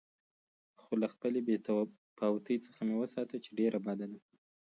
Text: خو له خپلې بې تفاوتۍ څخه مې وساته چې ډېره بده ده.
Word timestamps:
خو 0.81 0.91
له 1.01 1.07
خپلې 1.13 1.39
بې 1.47 1.55
تفاوتۍ 1.65 2.57
څخه 2.65 2.79
مې 2.87 2.95
وساته 3.01 3.35
چې 3.43 3.49
ډېره 3.59 3.79
بده 3.85 4.05
ده. 4.11 4.19